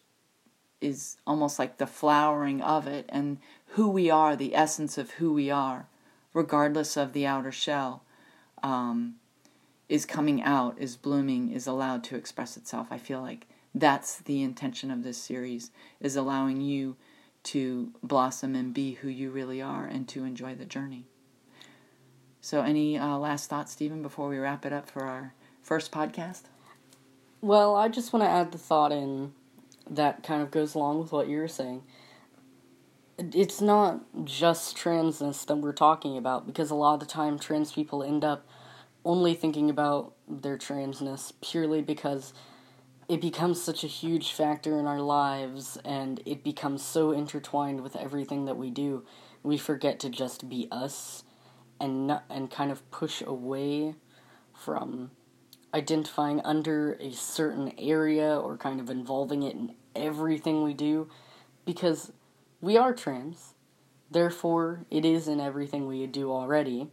is 0.82 1.17
almost 1.28 1.60
like 1.60 1.78
the 1.78 1.86
flowering 1.86 2.60
of 2.62 2.88
it 2.88 3.06
and 3.10 3.38
who 3.72 3.88
we 3.88 4.10
are 4.10 4.36
the 4.36 4.56
essence 4.56 4.98
of 4.98 5.12
who 5.12 5.32
we 5.34 5.52
are 5.52 5.88
regardless 6.34 6.98
of 6.98 7.13
the 7.13 7.26
outer 7.26 7.52
shell 7.52 8.04
um, 8.63 9.15
is 9.89 10.06
coming 10.06 10.41
out 10.41 10.76
is 10.80 10.96
blooming 10.96 11.52
is 11.52 11.67
allowed 11.67 12.04
to 12.04 12.15
express 12.15 12.58
itself. 12.58 12.88
I 12.89 12.98
feel 12.98 13.22
like 13.22 13.46
that's 13.76 14.17
the 14.17 14.41
intention 14.41 14.89
of 14.89 15.04
this 15.04 15.20
series 15.20 15.70
is 16.00 16.15
allowing 16.15 16.62
you 16.62 16.96
to 17.43 17.91
blossom 18.02 18.56
and 18.56 18.74
be 18.74 18.93
who 18.93 19.08
you 19.08 19.30
really 19.30 19.62
are 19.62 19.86
and 19.86 20.08
to 20.08 20.24
enjoy 20.24 20.56
the 20.56 20.65
journey. 20.65 21.06
So, 22.48 22.62
any 22.62 22.98
uh, 22.98 23.18
last 23.18 23.50
thoughts, 23.50 23.74
Stephen, 23.74 24.02
before 24.02 24.30
we 24.30 24.38
wrap 24.38 24.66
it 24.66 24.72
up 24.72 24.90
for 24.90 25.04
our 25.04 25.34
first 25.62 25.92
podcast? 25.92 26.44
Well, 27.42 27.76
I 27.76 27.90
just 27.90 28.14
want 28.14 28.24
to 28.24 28.30
add 28.30 28.54
the 28.54 28.58
thought 28.58 28.94
in 28.94 29.34
that 29.90 30.24
kind 30.24 30.42
of 30.42 30.50
goes 30.50 30.74
along 30.74 31.00
with 31.02 31.12
what 31.12 31.28
you 31.28 31.40
were 31.40 31.50
saying. 31.50 31.84
It's 33.18 33.60
not 33.60 34.00
just 34.24 34.78
transness 34.78 35.46
that 35.46 35.58
we're 35.58 35.74
talking 35.74 36.18
about 36.18 36.48
because 36.48 36.72
a 36.72 36.76
lot 36.76 36.94
of 36.94 37.00
the 37.02 37.06
time 37.06 37.38
trans 37.38 37.74
people 37.74 38.02
end 38.02 38.24
up 38.24 38.48
only 39.04 39.34
thinking 39.34 39.70
about 39.70 40.14
their 40.26 40.58
transness 40.58 41.34
purely 41.42 41.82
because 41.82 42.34
it 43.10 43.20
becomes 43.20 43.62
such 43.62 43.84
a 43.84 43.88
huge 43.88 44.32
factor 44.32 44.80
in 44.80 44.88
our 44.88 45.02
lives 45.02 45.78
and 45.84 46.22
it 46.26 46.46
becomes 46.46 46.82
so 46.82 47.12
intertwined 47.12 47.82
with 47.82 47.98
everything 47.98 48.46
that 48.46 48.56
we 48.56 48.70
do. 48.70 49.04
We 49.44 49.58
forget 49.58 50.00
to 50.00 50.10
just 50.10 50.48
be 50.48 50.70
us 50.72 51.26
and 51.80 52.20
and 52.30 52.50
kind 52.52 52.72
of 52.72 52.90
push 52.92 53.22
away 53.22 53.96
from 54.54 55.12
identifying 55.74 56.42
under 56.42 56.94
a 56.94 57.12
certain 57.12 57.74
area 57.78 58.36
or 58.38 58.58
kind 58.58 58.80
of 58.80 58.90
involving 58.90 59.44
it 59.44 59.54
in 59.56 59.76
everything 59.96 60.63
we 60.63 60.74
do 60.74 61.08
because 61.66 62.12
we 62.62 62.78
are 62.78 62.94
trans. 62.94 63.54
Therefore, 64.10 64.86
it 64.90 65.06
is 65.06 65.28
in 65.28 65.40
everything 65.40 65.86
we 65.86 66.08
do 66.08 66.32
already. 66.32 66.88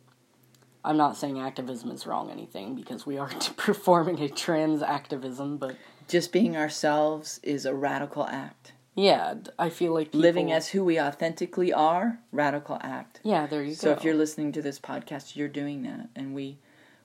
I'm 0.84 0.98
not 0.98 1.16
saying 1.16 1.40
activism 1.40 1.90
is 1.90 2.06
wrong 2.06 2.30
anything 2.30 2.74
because 2.74 3.06
we 3.06 3.16
are 3.16 3.28
performing 3.56 4.20
a 4.20 4.28
trans 4.28 4.82
activism, 4.82 5.56
but 5.56 5.76
just 6.08 6.32
being 6.32 6.56
ourselves 6.56 7.40
is 7.42 7.64
a 7.64 7.74
radical 7.74 8.26
act. 8.26 8.73
Yeah, 8.94 9.34
I 9.58 9.70
feel 9.70 9.92
like 9.92 10.08
people... 10.08 10.20
living 10.20 10.52
as 10.52 10.68
who 10.68 10.84
we 10.84 11.00
authentically 11.00 11.72
are, 11.72 12.20
radical 12.30 12.78
act. 12.80 13.20
Yeah, 13.24 13.46
there 13.46 13.62
you 13.62 13.74
so 13.74 13.88
go. 13.88 13.94
So 13.94 13.98
if 13.98 14.04
you're 14.04 14.14
listening 14.14 14.52
to 14.52 14.62
this 14.62 14.78
podcast, 14.78 15.36
you're 15.36 15.48
doing 15.48 15.82
that, 15.82 16.08
and 16.14 16.34
we 16.34 16.58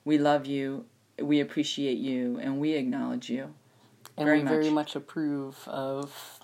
we 0.04 0.18
love 0.18 0.46
you, 0.46 0.86
we 1.20 1.40
appreciate 1.40 1.98
you, 1.98 2.38
and 2.40 2.60
we 2.60 2.74
acknowledge 2.74 3.28
you. 3.28 3.54
And 4.16 4.26
very 4.26 4.38
we 4.38 4.44
much. 4.44 4.52
very 4.52 4.70
much 4.70 4.96
approve 4.96 5.56
of 5.66 6.40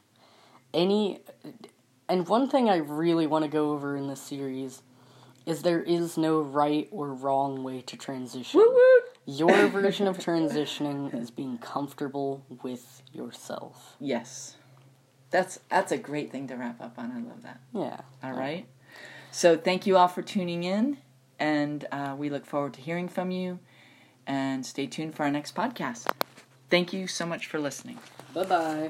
any. 0.74 1.20
And 2.08 2.26
one 2.28 2.48
thing 2.48 2.68
I 2.68 2.76
really 2.76 3.26
want 3.26 3.44
to 3.44 3.50
go 3.50 3.72
over 3.72 3.96
in 3.96 4.08
this 4.08 4.20
series 4.20 4.82
is 5.44 5.62
there 5.62 5.82
is 5.82 6.16
no 6.16 6.40
right 6.40 6.88
or 6.90 7.14
wrong 7.14 7.62
way 7.62 7.80
to 7.82 7.96
transition. 7.96 8.62
Your 9.26 9.66
version 9.68 10.06
of 10.08 10.18
transitioning 10.18 11.14
is 11.14 11.30
being 11.30 11.58
comfortable 11.58 12.44
with 12.62 13.02
yourself. 13.12 13.96
Yes. 14.00 14.56
That's 15.36 15.60
that's 15.68 15.92
a 15.92 15.98
great 15.98 16.32
thing 16.32 16.48
to 16.48 16.54
wrap 16.56 16.80
up 16.80 16.98
on. 16.98 17.12
I 17.12 17.16
love 17.16 17.42
that. 17.42 17.60
Yeah. 17.74 18.00
All 18.24 18.32
right. 18.32 18.64
So 19.32 19.54
thank 19.54 19.86
you 19.86 19.98
all 19.98 20.08
for 20.08 20.22
tuning 20.22 20.64
in, 20.64 20.96
and 21.38 21.84
uh, 21.92 22.16
we 22.16 22.30
look 22.30 22.46
forward 22.46 22.72
to 22.72 22.80
hearing 22.80 23.06
from 23.06 23.30
you. 23.30 23.58
And 24.26 24.64
stay 24.64 24.86
tuned 24.86 25.14
for 25.14 25.24
our 25.24 25.30
next 25.30 25.54
podcast. 25.54 26.10
Thank 26.70 26.94
you 26.94 27.06
so 27.06 27.26
much 27.26 27.48
for 27.48 27.60
listening. 27.60 27.98
Bye 28.32 28.44
bye. 28.44 28.88